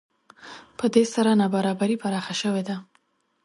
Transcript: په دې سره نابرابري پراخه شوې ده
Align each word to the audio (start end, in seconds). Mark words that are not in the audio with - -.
په 0.77 0.85
دې 0.93 1.03
سره 1.13 1.31
نابرابري 1.41 1.95
پراخه 2.03 2.33
شوې 2.41 2.63
ده 2.67 2.75